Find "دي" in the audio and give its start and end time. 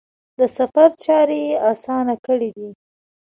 2.57-2.69